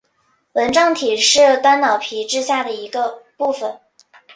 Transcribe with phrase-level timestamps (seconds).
[0.53, 2.89] 纹状体是端脑皮质下的一
[3.37, 3.79] 部份。